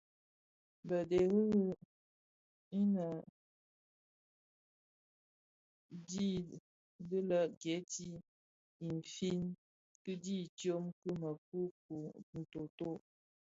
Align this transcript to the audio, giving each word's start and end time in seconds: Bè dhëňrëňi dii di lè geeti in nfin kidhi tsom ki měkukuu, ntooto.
Bè 0.87 0.97
dhëňrëňi 1.09 1.71
dii 6.07 6.41
di 7.07 7.17
lè 7.29 7.39
geeti 7.61 8.09
in 8.85 8.91
nfin 9.01 9.39
kidhi 10.03 10.37
tsom 10.57 10.83
ki 10.99 11.09
měkukuu, 11.19 12.05
ntooto. 12.39 12.89